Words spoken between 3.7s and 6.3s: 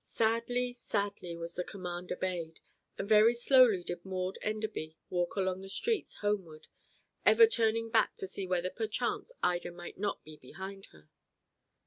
did Maud Enderby walk along the streets